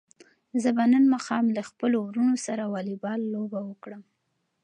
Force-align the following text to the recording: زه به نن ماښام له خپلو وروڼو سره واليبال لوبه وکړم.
زه 0.61 0.69
به 0.77 0.83
نن 0.91 1.03
ماښام 1.13 1.45
له 1.55 1.61
خپلو 1.69 1.95
وروڼو 2.01 2.35
سره 2.47 2.71
واليبال 2.73 3.19
لوبه 3.33 3.59
وکړم. 3.69 4.03